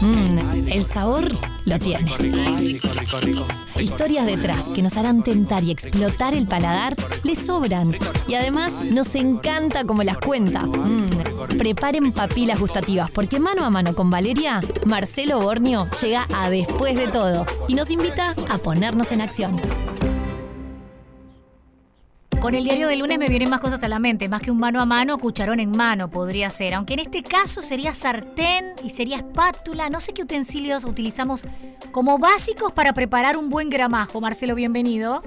[0.00, 1.28] Mmm, el sabor
[1.64, 2.12] lo tiene.
[3.80, 6.94] Historias detrás que nos harán tentar y explotar el paladar
[7.24, 7.94] le sobran.
[8.28, 10.66] Y además nos encanta como las cuenta.
[10.66, 16.96] Mmm, preparen papilas gustativas porque mano a mano con Valeria, Marcelo Bornio llega a después
[16.96, 19.56] de todo y nos invita a ponernos en acción.
[22.46, 24.60] Con el diario de lunes me vienen más cosas a la mente, más que un
[24.60, 28.90] mano a mano, cucharón en mano podría ser, aunque en este caso sería sartén y
[28.90, 31.44] sería espátula, no sé qué utensilios utilizamos
[31.90, 34.20] como básicos para preparar un buen gramajo.
[34.20, 35.24] Marcelo, bienvenido.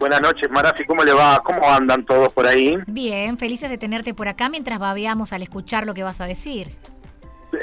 [0.00, 1.40] Buenas noches, Marafi, ¿cómo le va?
[1.44, 2.76] ¿Cómo andan todos por ahí?
[2.88, 6.72] Bien, felices de tenerte por acá mientras babeamos al escuchar lo que vas a decir.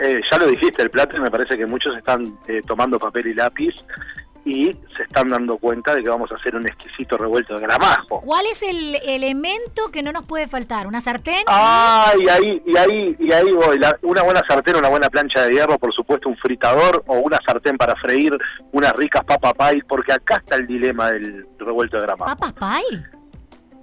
[0.01, 3.27] Eh, ya lo dijiste, el plato, y me parece que muchos están eh, tomando papel
[3.27, 3.75] y lápiz
[4.47, 8.21] y se están dando cuenta de que vamos a hacer un exquisito revuelto de gramajo.
[8.21, 10.87] ¿Cuál es el elemento que no nos puede faltar?
[10.87, 11.43] ¿Una sartén?
[11.47, 13.79] Ah, y ahí, y ahí, y ahí voy.
[14.03, 17.77] una buena sartén, una buena plancha de hierro, por supuesto un fritador o una sartén
[17.77, 18.37] para freír
[18.71, 22.33] unas ricas papas pie, porque acá está el dilema del revuelto de gramajo.
[22.37, 23.16] ¿Papas pie?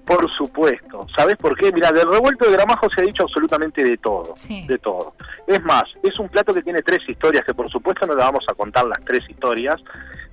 [0.07, 1.07] Por supuesto.
[1.17, 1.73] ¿Sabes por qué?
[1.73, 4.33] Mira, del revuelto de gramajo se ha dicho absolutamente de todo.
[4.37, 4.67] Sí.
[4.67, 5.15] De todo.
[5.47, 8.45] Es más, es un plato que tiene tres historias, que por supuesto no le vamos
[8.49, 9.81] a contar las tres historias,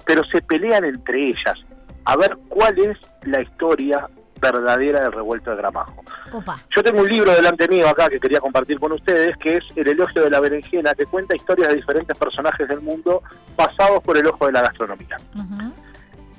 [0.05, 1.58] pero se pelean entre ellas
[2.05, 4.09] a ver cuál es la historia
[4.42, 6.03] verdadera del revuelto de gramajo.
[6.75, 9.88] Yo tengo un libro delante mío acá que quería compartir con ustedes, que es El
[9.88, 13.22] elogio de la berenjena, que cuenta historias de diferentes personajes del mundo
[13.55, 15.17] pasados por el ojo de la gastronomía.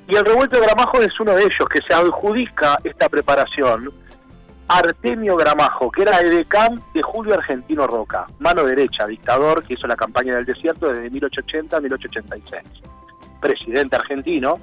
[0.08, 3.90] Y el revuelto de Gramajo es uno de ellos, que se adjudica esta preparación.
[4.68, 9.96] Artemio Gramajo, que era edecán de Julio Argentino Roca, mano derecha, dictador que hizo la
[9.96, 12.62] campaña del desierto desde 1880 a 1886,
[13.40, 14.60] presidente argentino,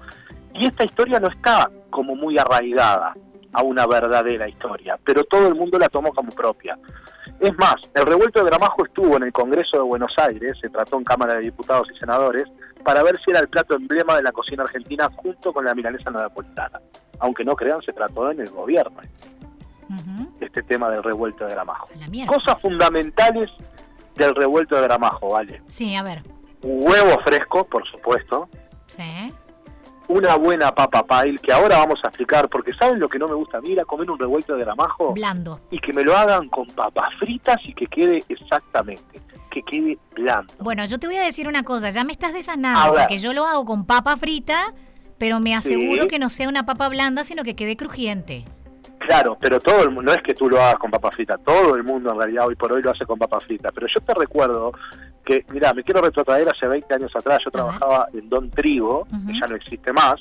[0.53, 3.13] y esta historia no está como muy arraigada
[3.53, 6.77] a una verdadera historia, pero todo el mundo la tomó como propia.
[7.39, 10.97] Es más, el revuelto de Gramajo estuvo en el Congreso de Buenos Aires, se trató
[10.97, 12.45] en Cámara de Diputados y Senadores,
[12.83, 16.09] para ver si era el plato emblema de la cocina argentina junto con la milanesa
[16.11, 16.79] napolitana.
[17.19, 18.97] Aunque no crean, se trató en el gobierno.
[20.39, 21.89] Este tema del revuelto de gramajo.
[22.27, 23.49] Cosas fundamentales
[24.15, 25.61] del revuelto de gramajo, ¿vale?
[25.67, 26.21] Sí, a ver.
[26.61, 28.49] Huevo fresco, por supuesto.
[28.87, 29.33] Sí.
[30.09, 33.35] Una buena papa pile, que ahora vamos a explicar, porque ¿saben lo que no me
[33.35, 33.75] gusta a mí?
[33.87, 35.13] comer un revuelto de gramajo.
[35.13, 35.59] Blando.
[35.71, 40.53] Y que me lo hagan con papas fritas y que quede exactamente que quede blando.
[40.59, 43.45] Bueno, yo te voy a decir una cosa, ya me estás desanando, porque yo lo
[43.45, 44.73] hago con papa frita,
[45.17, 48.45] pero me aseguro que no sea una papa blanda, sino que quede crujiente.
[48.99, 51.75] Claro, pero todo el mundo, no es que tú lo hagas con papa frita, todo
[51.75, 54.13] el mundo en realidad hoy por hoy lo hace con papa frita, pero yo te
[54.13, 54.73] recuerdo
[55.29, 59.39] que, mira, me quiero retrotraer hace 20 años atrás, yo trabajaba en Don Trigo, que
[59.39, 60.15] ya no existe más,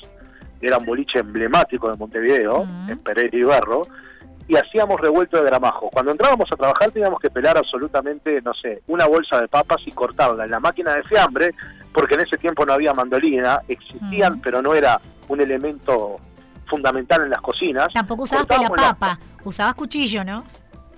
[0.61, 3.81] era un boliche emblemático de Montevideo, en Pereira y Berro,
[4.47, 5.89] y hacíamos revuelto de gramajo.
[5.89, 9.91] Cuando entrábamos a trabajar teníamos que pelar absolutamente, no sé, una bolsa de papas y
[9.91, 11.55] cortarla en la máquina de fiambre,
[11.91, 16.17] porque en ese tiempo no había mandolina, existían, pero no era un elemento
[16.67, 17.91] fundamental en las cocinas.
[17.93, 20.43] Tampoco usabas pelapapa, usabas cuchillo, ¿no?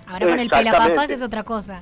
[0.08, 1.82] Ahora con el pelapapas es otra cosa.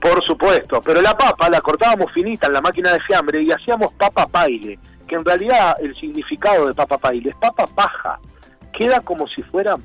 [0.00, 3.92] Por supuesto, pero la papa la cortábamos finita en la máquina de fiambre y hacíamos
[3.94, 8.18] papa paile, que en realidad el significado de papa paile es papa paja.
[8.72, 9.82] Queda como si fueran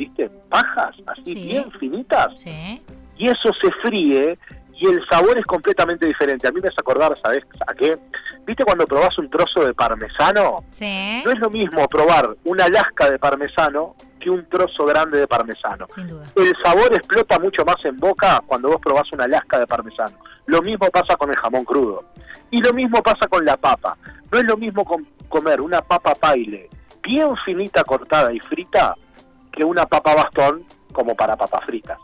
[0.00, 0.30] ¿viste?
[0.48, 2.40] Pajas, así bien finitas.
[2.40, 2.82] Sí.
[3.18, 4.38] Y eso se fríe
[4.80, 6.48] y el sabor es completamente diferente.
[6.48, 7.98] A mí me hace acordar, ¿sabes a qué?
[8.46, 10.64] ¿Viste cuando probás un trozo de parmesano?
[10.70, 11.22] Sí.
[11.24, 15.86] No es lo mismo probar una lasca de parmesano que un trozo grande de parmesano.
[15.90, 16.26] Sin duda.
[16.34, 20.16] El sabor explota mucho más en boca cuando vos probás una lasca de parmesano.
[20.46, 22.02] Lo mismo pasa con el jamón crudo.
[22.50, 23.96] Y lo mismo pasa con la papa.
[24.32, 24.84] No es lo mismo
[25.28, 26.70] comer una papa paile
[27.02, 28.94] bien finita, cortada y frita
[29.52, 31.98] que una papa bastón como para papas fritas.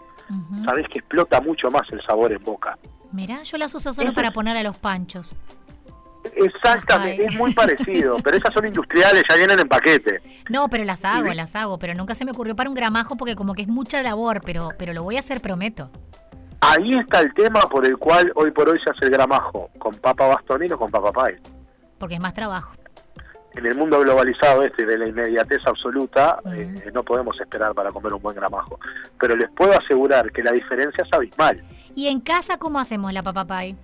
[0.65, 2.77] Sabes que explota mucho más el sabor en boca.
[3.13, 5.35] Mira, yo las uso solo para poner a los panchos.
[6.35, 10.21] Exactamente, es muy parecido, pero esas son industriales, ya vienen en paquete.
[10.51, 13.37] No, pero las hago, las hago, pero nunca se me ocurrió para un gramajo porque
[13.37, 15.89] como que es mucha labor, pero, pero lo voy a hacer, prometo.
[16.61, 19.95] Ahí está el tema por el cual hoy por hoy se hace el gramajo, con
[19.95, 21.39] papa bastonino o con papa pie.
[21.99, 22.73] Porque es más trabajo
[23.57, 28.13] en el mundo globalizado este de la inmediatez absoluta, eh, no podemos esperar para comer
[28.13, 28.79] un buen gramajo.
[29.19, 31.63] Pero les puedo asegurar que la diferencia es abismal.
[31.95, 33.77] ¿Y en casa cómo hacemos la papa pie?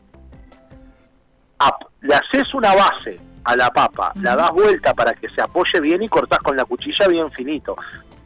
[2.01, 6.03] le haces una base a la papa, la das vuelta para que se apoye bien
[6.03, 7.77] y cortás con la cuchilla bien finito.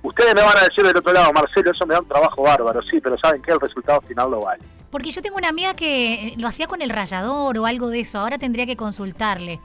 [0.03, 2.81] Ustedes me van a decir del otro lado, Marcelo, eso me da un trabajo bárbaro,
[2.83, 3.53] sí, pero ¿saben qué?
[3.53, 4.63] El resultado final lo vale.
[4.91, 8.21] Porque yo tengo una amiga que lo hacía con el rallador o algo de eso,
[8.21, 9.61] ahora tendría que consultarle.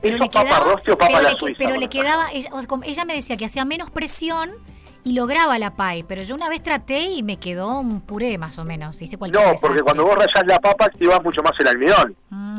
[0.00, 0.80] Pero le quedaba,
[1.58, 4.50] pero, le, quedaba, ella, me decía que hacía menos presión
[5.04, 8.58] y lograba la pay, pero yo una vez traté y me quedó un puré más
[8.58, 9.00] o menos.
[9.02, 9.68] Hice cualquier No, desastre.
[9.68, 12.16] porque cuando vos rayás la papa activás mucho más el almidón.
[12.30, 12.57] Mm,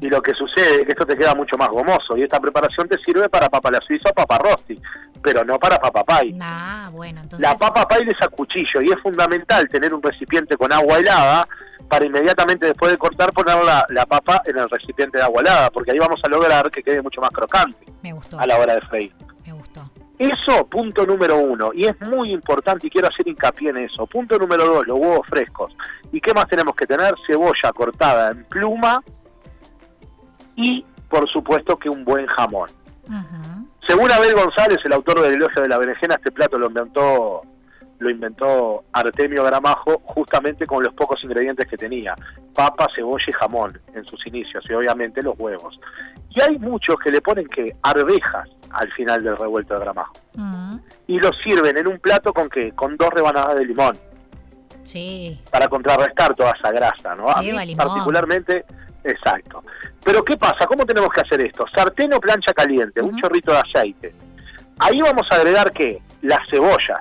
[0.00, 2.16] Y lo que sucede es que esto te queda mucho más gomoso.
[2.16, 4.80] Y esta preparación te sirve para papa la suiza o papa rosti,
[5.22, 6.36] pero no para papa pie.
[6.42, 7.48] ah, bueno, entonces...
[7.48, 11.48] La papa pie es a cuchillo y es fundamental tener un recipiente con agua helada
[11.88, 15.70] para inmediatamente después de cortar poner la, la papa en el recipiente de agua helada,
[15.70, 18.74] porque ahí vamos a lograr que quede mucho más crocante Me gustó, a la hora
[18.74, 19.12] de freír.
[19.46, 19.88] me gustó.
[20.18, 24.06] Eso, punto número uno, y es muy importante y quiero hacer hincapié en eso.
[24.06, 25.76] Punto número dos, los huevos frescos.
[26.10, 27.14] ¿Y qué más tenemos que tener?
[27.26, 29.02] Cebolla cortada en pluma
[30.56, 32.70] y, por supuesto, que un buen jamón.
[33.86, 37.42] Según Abel González, el autor del elogio de la berenjena, este plato lo inventó
[37.98, 42.14] lo inventó Artemio Gramajo justamente con los pocos ingredientes que tenía,
[42.54, 45.78] papa, cebolla y jamón en sus inicios y obviamente los huevos.
[46.30, 50.12] Y hay muchos que le ponen que arvejas al final del revuelto de Gramajo.
[50.34, 50.76] Mm,
[51.06, 53.96] y lo sirven en un plato con que con dos rebanadas de limón.
[54.82, 57.28] Sí, para contrarrestar toda esa grasa, ¿no?
[57.28, 58.64] A mí particularmente,
[59.06, 59.62] exacto.
[60.04, 60.66] Pero ¿qué pasa?
[60.66, 61.64] ¿Cómo tenemos que hacer esto?
[61.74, 64.14] Sartén o plancha caliente, un chorrito de aceite.
[64.78, 66.00] Ahí vamos a agregar ¿qué?
[66.22, 67.00] Las cebollas.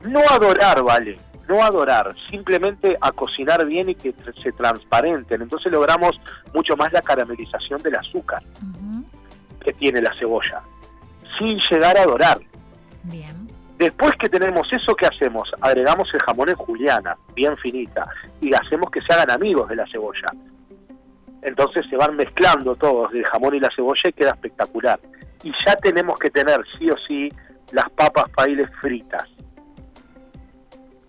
[0.00, 1.18] No adorar, ¿vale?
[1.48, 5.42] No adorar, simplemente a cocinar bien y que se transparenten.
[5.42, 6.20] Entonces logramos
[6.52, 8.42] mucho más la caramelización del azúcar
[9.64, 10.60] que tiene la cebolla,
[11.38, 12.38] sin llegar a dorar.
[13.04, 13.48] bien.
[13.78, 15.48] Después que tenemos eso, ¿qué hacemos?
[15.60, 18.08] Agregamos el jamón en juliana, bien finita,
[18.40, 20.28] y hacemos que se hagan amigos de la cebolla.
[21.42, 24.98] Entonces se van mezclando todos, el jamón y la cebolla, y queda espectacular.
[25.44, 27.28] Y ya tenemos que tener, sí o sí,
[27.72, 29.24] las papas pailes fritas.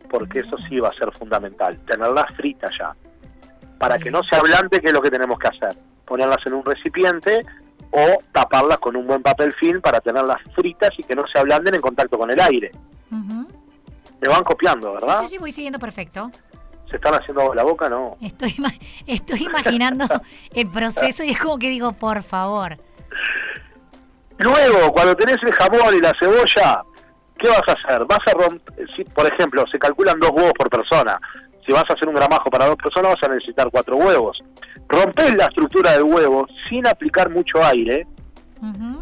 [0.09, 2.95] Porque eso sí va a ser fundamental, tenerlas fritas ya.
[3.77, 5.75] Para que no se ablande, ¿qué es lo que tenemos que hacer?
[6.05, 7.45] Ponerlas en un recipiente
[7.91, 11.75] o taparlas con un buen papel film para tenerlas fritas y que no se ablanden
[11.75, 12.71] en contacto con el aire.
[13.11, 13.47] Ujú.
[14.21, 15.21] Me van copiando, Sí, ¿verdad?
[15.21, 16.31] sí, sí, voy siguiendo perfecto.
[16.89, 17.87] ¿Se están haciendo agua la boca?
[17.87, 18.17] No.
[18.21, 18.55] Estoy,
[19.05, 20.05] estoy imaginando
[20.55, 22.77] el proceso y es como que digo, por favor.
[24.39, 26.81] Luego, cuando tenés el jamón y la cebolla,
[27.37, 28.05] ¿qué vas a hacer?
[28.05, 31.19] Vas a romper, si, por ejemplo, se calculan dos huevos por persona.
[31.65, 34.39] Si vas a hacer un gramajo para dos personas, vas a necesitar cuatro huevos.
[34.87, 38.07] Rompés la estructura del huevo sin aplicar mucho aire.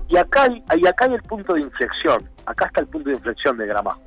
[0.09, 2.29] Y acá, hay, y acá hay el punto de inflexión.
[2.45, 4.03] Acá está el punto de inflexión del gramajo.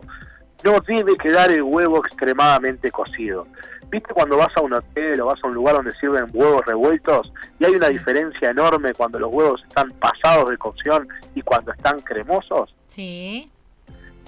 [0.63, 3.47] No debe quedar el huevo extremadamente cocido.
[3.91, 7.33] ¿Viste cuando vas a un hotel o vas a un lugar donde sirven huevos revueltos
[7.59, 11.99] y hay una diferencia enorme cuando los huevos están pasados de cocción y cuando están
[12.01, 12.73] cremosos?
[12.87, 13.51] Sí.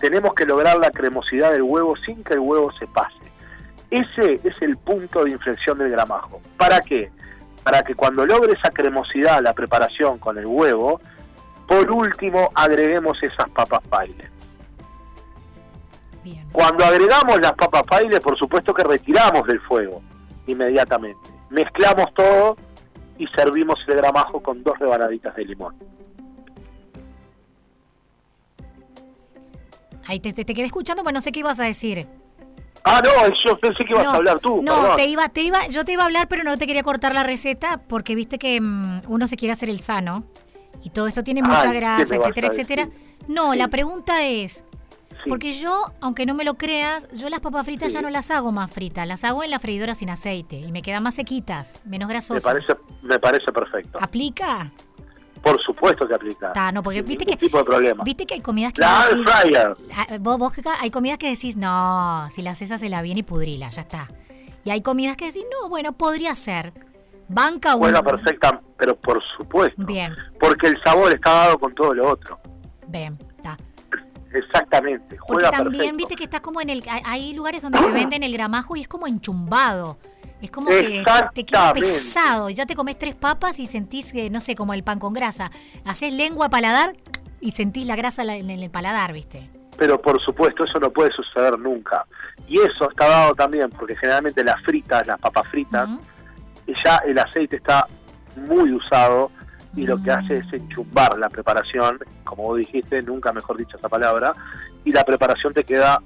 [0.01, 3.15] Tenemos que lograr la cremosidad del huevo sin que el huevo se pase.
[3.89, 6.41] Ese es el punto de inflexión del gramajo.
[6.57, 7.13] ¿Para qué?
[7.63, 11.01] Para que cuando logre esa cremosidad la preparación con el huevo,
[11.69, 14.32] por último agreguemos esas papas pailes.
[16.23, 16.47] Bien.
[16.53, 20.03] Cuando agregamos las papas pailes, por supuesto que retiramos del fuego
[20.47, 21.19] inmediatamente.
[21.51, 22.57] Mezclamos todo
[23.19, 25.75] y servimos el gramajo con dos rebanaditas de limón.
[30.07, 32.07] Ahí te, te, te quedé escuchando, pero no sé qué ibas a decir.
[32.85, 33.11] Ah, no,
[33.47, 34.61] yo pensé que ibas a hablar tú.
[34.63, 34.97] No, perdón.
[34.97, 37.23] te iba, te iba, yo te iba a hablar, pero no te quería cortar la
[37.23, 40.25] receta porque viste que mm, uno se quiere hacer el sano
[40.83, 42.89] y todo esto tiene mucha ¿qué grasa, etcétera, etcétera.
[43.29, 43.59] No, Sí.
[43.59, 44.65] la pregunta es,
[45.25, 45.29] Sí.
[45.31, 47.95] porque yo, aunque no me lo creas, yo las papas fritas Sí.
[47.95, 50.83] ya no las hago más fritas, las hago en la freidora sin aceite y me
[50.83, 52.43] quedan más sequitas, menos me grasosas.
[52.45, 53.99] parece, me parece perfecto.
[54.01, 54.71] ¿Aplica?
[55.43, 56.53] Por supuesto que aplica.
[56.53, 58.05] Ta, no, porque Sin viste que tipo de problema.
[58.05, 59.75] viste que hay comidas que La decís, fryer.
[59.97, 63.69] Ah, Vos, vos, hay comidas que decís, no, si la haces, hacela bien y pudrila,
[63.71, 64.09] ya está.
[64.65, 66.73] Y hay comidas que decís, no, bueno, podría ser.
[67.29, 67.87] Banca uno.
[67.87, 69.85] Juega perfecta, pero por supuesto.
[69.85, 72.39] Bien, Porque el sabor está dado con todo lo otro.
[72.87, 73.19] bien,
[74.35, 75.17] Exactamente.
[75.27, 75.97] Porque Juega también, perfecto.
[75.97, 76.83] viste que está como en el.
[77.05, 79.99] hay- lugares donde te venden el gramajo y es como enchumbado.
[80.41, 82.51] Es como que te queda pesado.
[82.51, 85.51] Ya te comes tres papas y sentís, que, no sé, como el pan con grasa.
[85.85, 86.95] Haces lengua paladar
[87.41, 89.49] y sentís la grasa en el paladar, ¿viste?
[89.79, 92.05] Pero por supuesto, eso no puede suceder nunca.
[92.49, 95.89] Y eso está dado también porque generalmente las fritas, las papas fritas,
[96.67, 97.87] y ya el aceite está
[98.37, 99.31] muy usado
[99.77, 100.19] y lo que Mm.
[100.19, 101.99] hace es enchumbar la preparación,
[102.35, 104.33] como vos dijiste, nunca mejor dicho esa palabra,
[104.85, 106.01] y la preparación te queda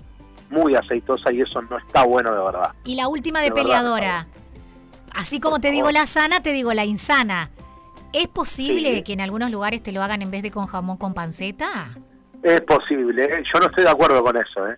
[0.50, 2.72] muy aceitosa y eso no está bueno de verdad.
[2.84, 4.26] Y la última de, De verdad, peleadora.
[5.14, 7.50] Así como te digo la sana, te digo la insana.
[8.12, 9.02] ¿Es posible Sí.
[9.02, 11.90] que en algunos lugares te lo hagan en vez de con jamón con panceta?
[12.42, 13.42] Es posible, ¿eh?
[13.52, 14.66] yo no estoy de acuerdo con eso.
[14.68, 14.76] ¿eh?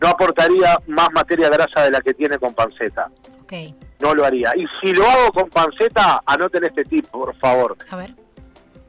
[0.00, 3.10] No aportaría más materia grasa de la que tiene con panceta.
[3.42, 3.52] Ok,
[4.00, 4.52] No lo haría.
[4.56, 7.76] Y si lo hago con panceta, anoten este tip, por favor.
[7.90, 8.14] a ver.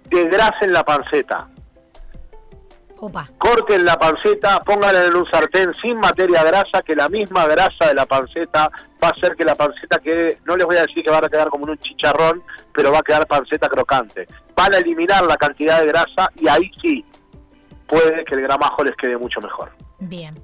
[0.10, 1.48] Desgrasen la panceta.
[3.04, 3.28] Opa.
[3.40, 7.96] Corten la panceta, pónganla en un sartén sin materia grasa, que la misma grasa de
[7.96, 8.70] la panceta
[9.04, 11.28] va a hacer que la panceta quede, no les voy a decir que va a
[11.28, 14.28] quedar como en un chicharrón, pero va a quedar panceta crocante.
[14.56, 17.04] Van a eliminar la cantidad de grasa y ahí sí
[17.88, 19.72] puede que el gramajo les quede mucho mejor.
[19.98, 20.40] Bien.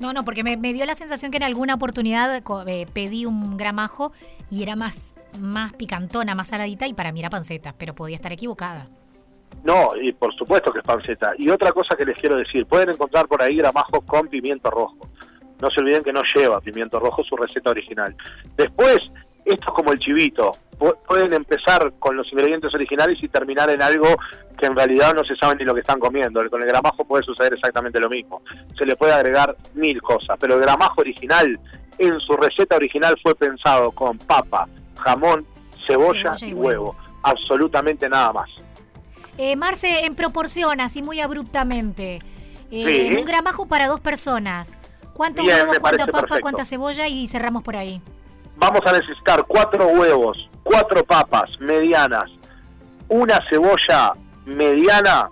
[0.00, 4.10] No, no, porque me, dio la sensación que en alguna oportunidad eh, pedí un gramajo
[4.50, 8.32] y era más, más picantona, más saladita y para mí era panceta, pero podía estar
[8.32, 8.88] equivocada.
[9.64, 11.32] No, y por supuesto que es panceta.
[11.36, 15.08] Y otra cosa que les quiero decir, pueden encontrar por ahí gramajos con pimiento rojo.
[15.60, 18.16] No se olviden que no lleva pimiento rojo su receta original.
[18.56, 19.10] Después,
[19.44, 20.52] esto es como el chivito.
[21.06, 24.16] Pueden empezar con los ingredientes originales y terminar en algo
[24.56, 26.42] que en realidad no se sabe ni lo que están comiendo.
[26.48, 28.40] Con el gramajo puede suceder exactamente lo mismo.
[28.78, 31.58] Se le puede agregar mil cosas, pero el gramajo original
[31.98, 34.66] en su receta original fue pensado con papa,
[35.04, 35.44] jamón,
[35.86, 36.96] cebolla, y huevo.
[37.22, 38.48] Absolutamente nada más.
[39.42, 42.20] Eh, Marce, en proporción, así muy abruptamente,
[42.70, 44.76] eh, un gramajo para dos personas.
[45.14, 47.08] ¿Cuántos huevos, cuánta papa, cuánta cebolla?
[47.08, 48.02] Y cerramos por ahí.
[48.56, 52.30] Vamos a necesitar cuatro huevos, cuatro papas medianas,
[53.08, 54.12] una cebolla
[54.44, 55.30] mediana,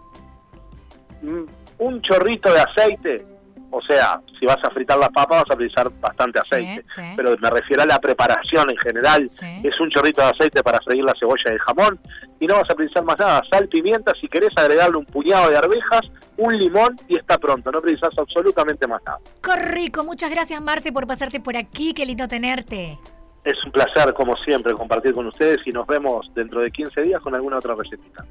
[1.76, 3.26] un chorrito de aceite,
[3.70, 6.84] o sea, si vas a fritar las papas vas a utilizar bastante aceite,
[7.16, 11.04] pero me refiero a la preparación en general, es un chorrito de aceite para freír
[11.04, 12.00] la cebolla y el jamón,
[12.40, 15.56] y no vas a utilizar más nada, sal, pimienta, si querés agregarle un puñado de
[15.56, 16.00] arvejas,
[16.36, 19.18] un limón y está pronto, no precisas absolutamente más nada.
[19.42, 20.04] ¡Qué rico!
[20.04, 22.96] Muchas gracias Marce por pasarte por aquí, qué lindo tenerte.
[23.44, 27.20] Es un placer, como siempre, compartir con ustedes y nos vemos dentro de 15 días
[27.20, 28.24] con alguna otra recetita.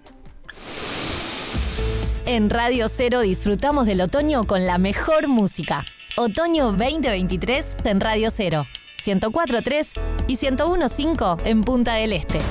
[2.27, 5.85] En Radio Cero disfrutamos del otoño con la mejor música.
[6.17, 8.67] Otoño 2023 en Radio Cero,
[9.01, 9.93] 104.3
[10.27, 12.41] y 101.5 en Punta del Este.